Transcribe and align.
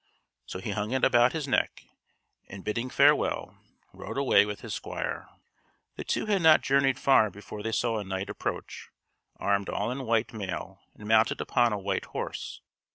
So 0.47 0.57
he 0.57 0.71
hung 0.71 0.89
it 0.93 1.03
about 1.03 1.33
his 1.33 1.47
neck, 1.47 1.83
and, 2.49 2.63
bidding 2.63 2.89
farewell, 2.89 3.59
rode 3.93 4.17
away 4.17 4.47
with 4.47 4.61
his 4.61 4.73
squire. 4.73 5.29
The 5.95 6.03
two 6.03 6.25
had 6.25 6.41
not 6.41 6.61
journeyed 6.63 6.97
far 6.97 7.29
before 7.29 7.61
they 7.61 7.71
saw 7.71 7.99
a 7.99 8.03
knight 8.03 8.27
approach, 8.27 8.89
armed 9.35 9.69
all 9.69 9.91
in 9.91 10.07
white 10.07 10.33
mail 10.33 10.81
and 10.95 11.07
mounted 11.07 11.39
upon 11.39 11.71
a 11.71 11.77
white 11.77 12.05
horse. 12.05 12.61